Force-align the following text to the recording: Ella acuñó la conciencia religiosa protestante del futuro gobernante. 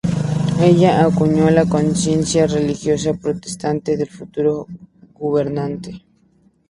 Ella 0.59 1.05
acuñó 1.05 1.51
la 1.51 1.67
conciencia 1.67 2.47
religiosa 2.47 3.13
protestante 3.13 3.97
del 3.97 4.09
futuro 4.09 4.65
gobernante. 5.13 6.01